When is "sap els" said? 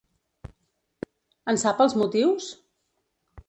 1.67-1.97